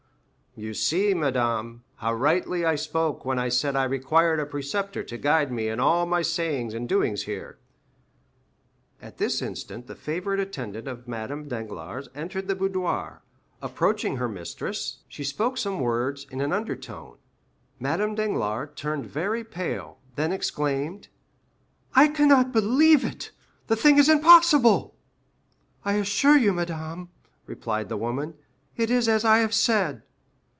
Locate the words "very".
19.05-19.45